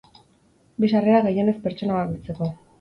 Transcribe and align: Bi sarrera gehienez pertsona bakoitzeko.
Bi 0.85 0.89
sarrera 0.95 1.21
gehienez 1.29 1.61
pertsona 1.69 2.01
bakoitzeko. 2.03 2.53